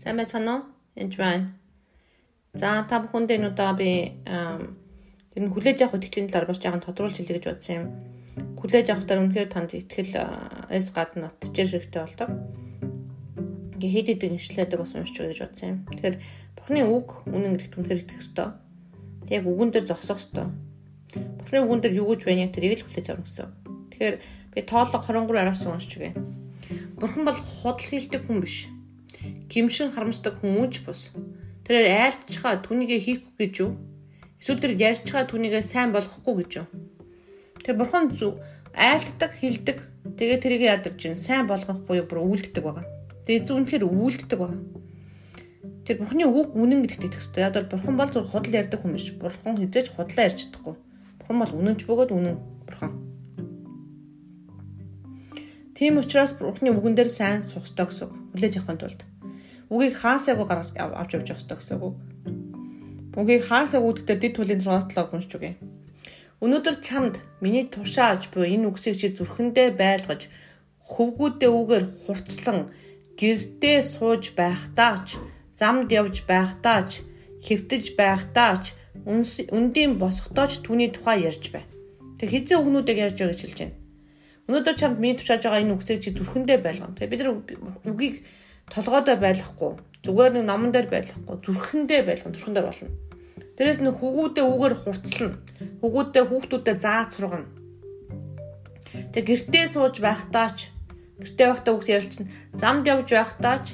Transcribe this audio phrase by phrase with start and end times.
[0.00, 0.62] Сайн байцгаана уу?
[0.96, 1.52] Энд байна.
[2.56, 7.20] За та бүхэнд энэ удаа би ер нь хүлээж авах итгэлийн талаар бас жаахан тодруулж
[7.20, 7.86] хэлье гэж бодсон юм.
[8.56, 10.16] Хүлээж авах талаар үнэхээр танд итгэл
[10.72, 12.28] эс гадна төвчээр хэрэгтэй болдог.
[13.76, 15.78] Ингээ хэд хэдэн ишлээдэг бас уншиж гэж бодсон юм.
[15.92, 16.16] Тэгэхээр
[16.56, 18.48] Бурхны үг үнэн гэдэгт үнэхээр итгэх ёстой.
[19.28, 20.48] Тэг яг үгэн дээр зогсох ёстой.
[21.12, 23.52] Бурхны үгэн дээр юу гэж байна тэрийг л хүлээж авах гэсэн.
[23.92, 24.16] Тэгэхээр
[24.56, 26.16] би тооллого 23 араас уншиж өгье.
[26.96, 28.64] Бурхан бол худал хийлдэг хүн биш
[29.50, 31.10] гимшин харамсдаг хүмүүж бус.
[31.66, 33.74] Тэрээр айлчхаа түүнийгээ хийхгүй гэж юу?
[34.38, 36.66] Эсвэл тэр ярьчхаа түүнийгээ сайн болгохгүй гэж юу?
[37.66, 38.38] Тэр бурхан зүг
[38.72, 39.78] айлтдаг, хилдэг.
[40.14, 42.86] Тэгээ тэрийг яадаг чинь сайн болгох буюу бүр үйлддэг байгаа.
[43.26, 44.62] Тэгээ зүг үнэхээр үйлддэг байгаа.
[45.82, 47.42] Тэр бурханы үг үнэн гэдэгт итгэх хэрэгтэй.
[47.42, 49.10] Яг бол бурхан бол зөв худал ярьдаг хүн биш.
[49.18, 50.78] Бурхан хизээж худлаа ярьж чадахгүй.
[51.18, 52.36] Бурхан бол үнэнч бөгөөд үнэн
[52.70, 52.92] бурхан.
[55.74, 58.14] Тийм учраас бурханы үгэн дээр сайн суух ёстой гэсэн үг.
[58.32, 59.00] Хүлээж авахын тулд
[59.70, 61.94] үгийг хаасаагүй гаргаж авч явж явах хэрэгтэй гэсэн үг.
[63.14, 65.54] Үгийг хаасаа үүдгээр дэд тулийн 6-7 уншиж үгэй.
[66.42, 70.26] Өнөөдөр чамд миний тушааж буй энэ үгсийг чи зүрхэндээ байлгаж
[70.90, 72.58] хөвгүүдээ үгээр хурцлан
[73.20, 75.20] гэрдээ сууж байхдаач
[75.54, 77.04] замд явж байхдаач
[77.46, 78.64] хэвтэж байхдаач
[79.04, 81.64] үндийн босготооч түүний тухай ярьж бай.
[82.18, 83.76] Тэг хизээ өгнүүдийг ярьж байгаа гэж хэлж байна.
[84.48, 86.96] Өнөөдөр чамд миний тушааж байгаа энэ үгсийг чи зүрхэндээ байлгана.
[86.96, 87.38] Бид нар
[87.86, 88.24] үгийг
[88.72, 89.72] толгойдоо байлгахгүй
[90.04, 92.90] зүгээр нэг номон дээр байлгахгүй зүрхэндээ байлгах зүрхэн дээр болно.
[93.56, 95.36] Дээрээс нэг хөвгүүдээ үгээр хурцлана.
[95.84, 97.48] Хөвгүүдээ хүүхдүүдэд зааж сургана.
[99.12, 100.72] Тэг гэртээ сууж байхдаач
[101.20, 102.26] гэртээ байхдаа үгс ярилцсан.
[102.56, 103.66] Замд явж байхдаач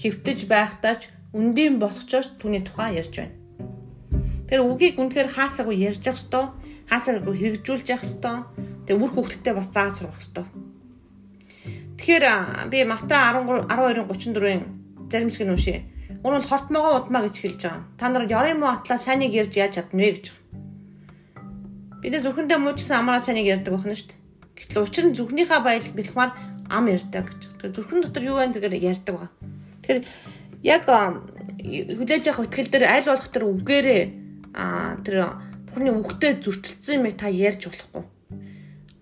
[0.00, 1.00] хөвтөж байхдаач
[1.36, 3.36] үндийн босгочооч түүний тухай ярьж байна.
[4.48, 6.48] Тэр үгийг үнэхээр хаасаагүй ярьж явах хэвээр
[6.88, 8.40] хаасаагүй хэрэгжүүлж явах хэвээр
[8.86, 10.65] тэг үр хүүхдтэй бас зааж сургах хэвээр
[11.96, 14.62] Тэгэхээр би Матай 13 12:34-ийн
[15.10, 15.80] зарим хэсгийг уншия.
[16.22, 17.84] Уул бол хортмогоо удмаа гэж хэлж байгаа.
[17.98, 20.26] Та нар ёрын муу атлаа сайныг ярьж яаж чадна вэ гэж.
[22.04, 24.20] Бид зүрхэндээ муучсан амаараа сайныг ярьдаг байна шүү дээ.
[24.56, 26.30] Гэтэл учир нь зүрхнийхээ баялаг бэлхмаар
[26.68, 27.40] ам ярьдаг гэж.
[27.56, 29.32] Тэгэхээр зүрхэн дотор юу байна гэдгээр ярьдаг байна.
[29.80, 30.00] Тэгэхээр
[30.68, 34.04] яг хүлээж авах ихтгэл дээр аль болох тэр үгээрээ
[35.00, 35.16] тэр
[35.64, 38.04] бурхны үгтэй зөрчилдсөн юм та ярьж болохгүй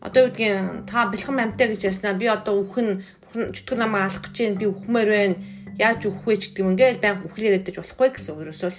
[0.05, 2.13] одоо гэдгийг та бэлхэн амтай гэж ярьснаа.
[2.13, 3.01] Би одоо үхэн
[3.33, 4.61] чөтгөр намайг алах гэж байна.
[4.61, 5.37] Би үхмээр байна.
[5.81, 8.73] Яаж үхэх вэ гэдэг юм ингээл баян үхлээр ядаж болохгүй гэсэн үг ерөөсөө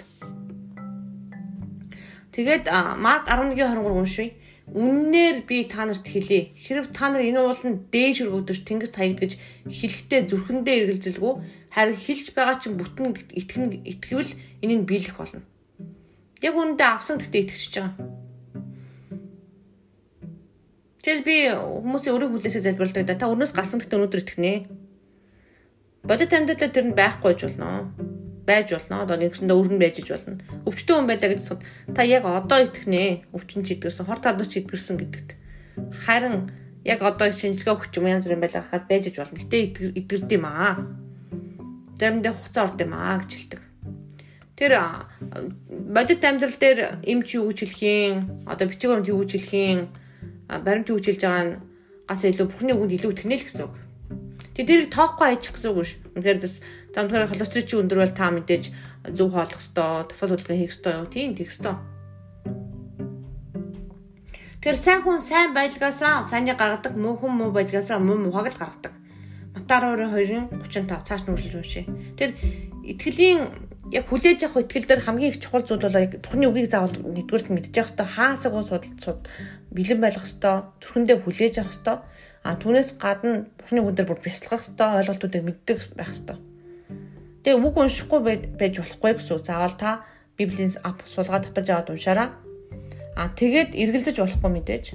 [2.36, 2.68] тэгээд
[3.00, 4.32] марк 11:23 уншия
[4.72, 6.52] үннээр би та нарт хэлье.
[6.56, 9.38] Хэрв та нар энэ ууланд дээш өргөдөж тэнгис таягдгаж
[9.68, 11.34] хэлэхдээ зүрхэндээ эргэлзэлгүй
[11.76, 15.46] харин хэлж байгаа чинь бүтэн итгэн итгэвэл энийг биелэх болно.
[16.42, 18.15] Яг үүндээ авсан гэдэгт итгэж байгаа
[21.06, 23.14] Тэгэл би хүмүүсийн өрөө хүлээсээ залбиралдаг да.
[23.14, 24.54] Та өрнөөс гарсан гэхдээ өнөөдөр итгэнэ.
[26.02, 27.94] Бодит амьдралаа тэр нь байхгүй ч болно.
[28.50, 29.06] Байж болно.
[29.06, 30.42] Одоо нэгсэндээ өрн байж иж болно.
[30.66, 31.46] Өвчтөн хүн байлаа гэж
[31.94, 33.30] та яг одоо итгэнэ.
[33.38, 35.30] Өвчин ч идгэрсэн, хор талд ч идгэрсэн гэдэгт.
[36.10, 36.50] Харин
[36.82, 39.38] яг одоо шинжилгээ өгч юм янз бүрийн байлаа хахад байж иж болно.
[39.46, 40.90] Гэтэ идгэрд юм аа.
[42.02, 43.62] Заримдаа хугацаа орд юм аа гэж хэлдэг.
[44.58, 44.74] Тэр
[45.70, 48.46] бодит амьдрал дээр эмч юу гэж хэлэх юм?
[48.50, 49.82] Одоо бичиг баримт юу гэж хэлэх юм?
[50.50, 51.54] Баримт хөгжүүлж байгаа нь
[52.06, 53.76] гас илүү бурхны үгэнд илүү итгэнэ л гэсэн үг.
[54.56, 56.00] Тэгээ дэрийг тоохгүй ажих гэсэн үг шүү.
[56.16, 56.56] Үнэхээр бас
[56.94, 58.64] та өнөхөр холестерол чи өндөр бол та мэдээж
[59.12, 61.10] зөв хооллох ёстой, тасал хөдөлгөөн хийх ёстой юу?
[61.10, 61.76] Тийм тийх ёстой.
[64.64, 68.94] Тэр сайн хүн сайн байлгаасаа сайныг гаргадаг, муу хүн муу байлгаасаа муу муугаг л гаргадаг.
[69.54, 71.86] Матай 22-ын 35 цааш нь үргэлж уншия.
[72.18, 72.34] Тэр
[72.82, 76.98] итгэлийн яг хүлээж авах итгэл дээр хамгийн их чухал зүйл бол яг Бурхны үгийг заавал
[76.98, 79.22] нэгдүгээрт мэдчих хэвээр хаасаагүй судалж суд
[79.76, 82.00] бэлэн байх хэвээр зүрхэндээ хүлээж авах хэвээр
[82.48, 86.40] а түүнээс гадна Бурхны үгэн дээр бүр бясалгах хэвээр ойлголтуудыг мэддэг байх хэвээр.
[87.44, 88.20] Тэгээ үг уншихгүй
[88.56, 92.30] байж болохгүй гэсэн заавал та Библийн ап суулгаад татаж аваад уншаараа.
[93.20, 94.86] А тэгээд эргэлзэж болохгүй мэдээж.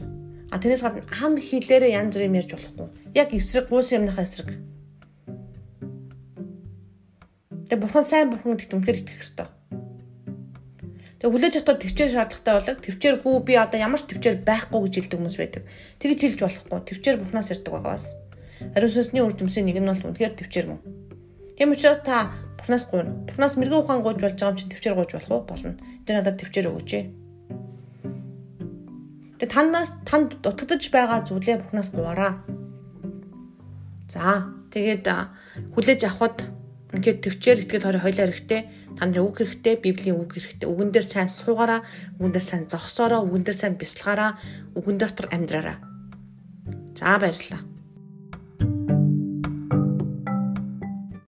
[0.51, 2.89] А тэрнээс гадна ам хилээрээ янз бүрийн ярьж болохгүй.
[3.15, 4.51] Яг эсрэг гуйс юмныхаа эсрэг
[7.71, 9.49] Тэгээ бурхан сайн бурхан гэдэгт үнэхээр итгэх хэрэгтэй.
[11.21, 15.19] Тэгээ хүлээж авах төвчээр шаардлагатай болог төвчээргүй би одоо ямар ч төвчээр байхгүй гэж хэлдэг
[15.21, 15.63] хүмүүс байдаг.
[16.01, 16.81] Тэгж хэлж болохгүй.
[16.81, 18.05] Төвчээр бурхнаас ирдэг байгаас.
[18.73, 20.81] Ариун сүнсний үр дүнсийн нэг нь бол үнэхээр төвчээр мөн.
[21.61, 23.13] Тийм учраас та бурхнаас гуйна.
[23.29, 25.45] Бурхнаас мэрэгэн ухаан гуйж болж байгаа юм чинь төвчээр гуйж болох уу?
[25.45, 25.77] Болно.
[26.09, 26.91] Тэр надад төвчээр өгөөч.
[29.37, 32.41] Тэгээ танаас танд дутагдж байгаа зүйлээ бурхнаас гуйараа.
[34.09, 35.05] За тэгээд
[35.77, 36.49] хүлээж авахд
[36.91, 38.61] Ингээд төвчээр итгэл хорой хойлоо хэрэгтэй.
[38.99, 40.67] Танд үг хэрэгтэй, Библийн үг хэрэгтэй.
[40.67, 41.87] Үгэн дээр сайн суугаараа,
[42.19, 44.35] үгэн дээр сайн зогсоороо, үгэн дээр сайн бясалгаараа,
[44.75, 45.79] үгэн дотор амьдраараа.
[46.99, 47.70] За баярлалаа.